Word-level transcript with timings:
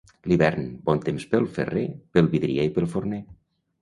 L'hivern, 0.29 0.63
bon 0.87 1.01
temps 1.03 1.27
pel 1.33 1.45
ferrer, 1.57 1.85
pel 2.17 2.31
vidrier 2.33 2.67
i 2.71 2.73
pel 2.79 2.89
forner. 2.95 3.21